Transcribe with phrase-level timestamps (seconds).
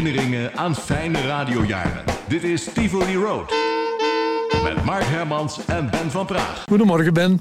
[0.00, 2.04] Herinneringen aan fijne radiojaren.
[2.28, 3.52] Dit is Tivoli Road.
[4.62, 6.64] Met Mark Hermans en Ben van Praag.
[6.68, 7.40] Goedemorgen Ben.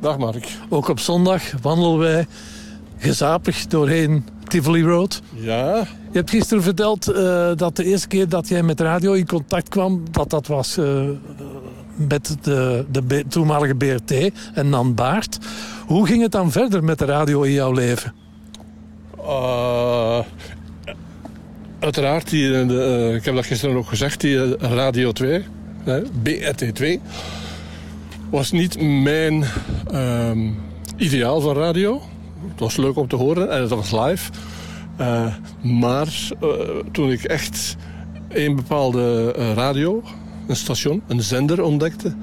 [0.00, 0.48] Dag Mark.
[0.68, 2.26] Ook op zondag wandelen wij
[2.98, 5.22] gezapig doorheen Tivoli Road.
[5.34, 5.76] Ja,
[6.10, 9.68] Je hebt gisteren verteld eh, dat de eerste keer dat jij met radio in contact
[9.68, 10.02] kwam...
[10.10, 11.02] dat dat was eh,
[11.96, 15.38] met de, de toenmalige BRT en Nan Baart.
[15.86, 18.14] Hoe ging het dan verder met de radio in jouw leven?
[19.26, 20.05] eh,
[21.86, 25.44] uiteraard, die, eh, eh, ik heb dat gisteren ook gezegd, die eh, Radio 2,
[25.84, 27.00] hè, BRT 2,
[28.30, 29.44] was niet mijn
[29.90, 30.48] ehm,
[30.96, 32.02] ideaal van radio.
[32.50, 34.30] Het was leuk om te horen en het was live.
[35.62, 36.08] Maar
[36.92, 37.76] toen ik echt
[38.28, 40.02] een bepaalde radio,
[40.46, 42.14] een station, een zender ontdekte,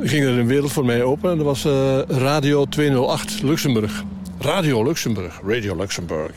[0.00, 1.30] ging er een wereld voor mij open.
[1.30, 1.64] En dat was
[2.08, 4.04] Radio 208 Luxemburg.
[4.38, 5.40] Radio Luxemburg.
[5.44, 6.32] Radio Luxemburg.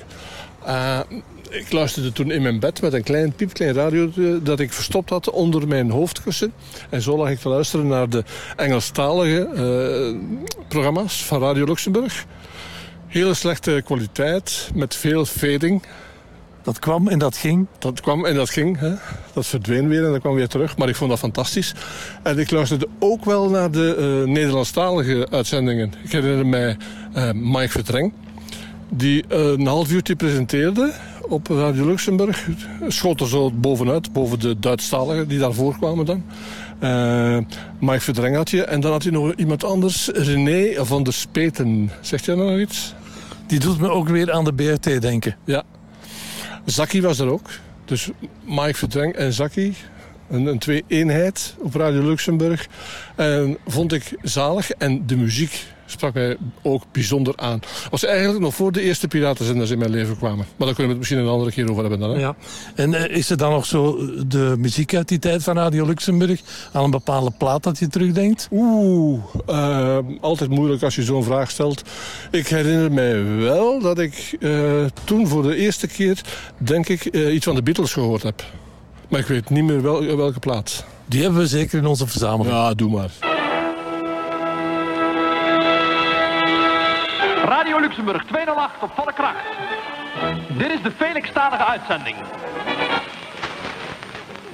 [1.54, 4.12] Eh, ik luisterde toen in mijn bed met een klein piepklein radio
[4.44, 6.54] dat ik verstopt had onder mijn hoofdkussen.
[6.90, 8.24] En zo lag ik te luisteren naar de
[8.56, 12.26] Engelstalige eh, programma's van Radio Luxemburg.
[13.08, 15.84] Hele slechte kwaliteit, met veel fading.
[16.64, 17.68] Dat kwam en dat ging.
[17.80, 18.80] Dat kwam en dat ging.
[18.80, 18.94] Hè.
[19.34, 20.78] Dat verdween weer en dat kwam weer terug.
[20.78, 21.74] Maar ik vond dat fantastisch.
[22.24, 25.94] En ik luisterde ook wel naar de eh, Nederlandstalige uitzendingen.
[26.04, 26.78] Ik herinner mij
[27.14, 28.14] eh, Mike Verdreng.
[28.90, 30.94] Die eh, een half uurtje presenteerde
[31.28, 32.48] op Radio Luxemburg.
[32.88, 36.24] Schoot er zo bovenuit, boven de Duitsstaligen die daarvoor kwamen dan.
[36.80, 37.38] Eh,
[37.80, 38.64] Mike Verdreng had je.
[38.64, 40.08] En dan had je nog iemand anders.
[40.08, 41.92] René van der Speten.
[42.02, 42.94] Zegt jij nog iets?
[43.48, 45.36] Die doet me ook weer aan de BRT denken.
[45.46, 45.64] Ja.
[46.66, 47.50] Zaki was er ook.
[47.86, 48.10] Dus
[48.46, 49.74] Mike Verdreng en Zaki.
[50.30, 52.68] Een, een twee-eenheid op Radio Luxemburg.
[53.16, 54.72] En vond ik zalig.
[54.72, 57.60] En de muziek sprak mij ook bijzonder aan.
[57.90, 60.46] was eigenlijk nog voor de eerste piratenzenders in mijn leven kwamen.
[60.56, 62.10] Maar daar kunnen we het misschien een andere keer over hebben dan.
[62.10, 62.20] Hè?
[62.20, 62.36] Ja.
[62.76, 66.42] En eh, is er dan nog zo de muziek uit die tijd van Radio Luxemburg...
[66.72, 68.48] aan een bepaalde plaat dat je terugdenkt?
[68.52, 71.82] Oeh, eh, altijd moeilijk als je zo'n vraag stelt.
[72.32, 76.22] Ik herinner mij wel dat ik eh, toen voor de eerste keer,
[76.58, 78.44] denk ik, eh, iets van de Beatles gehoord heb.
[79.10, 80.84] Maar ik weet niet meer wel, welke plaats.
[81.06, 82.56] Die hebben we zeker in onze verzameling.
[82.56, 83.10] Ja, doe maar.
[87.46, 89.46] Radio Luxemburg 208 op volle kracht.
[90.58, 92.16] Dit is de Felix-stalige uitzending.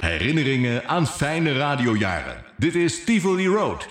[0.00, 2.36] Herinneringen aan fijne radiojaren.
[2.56, 3.88] Dit is Tivoli Road.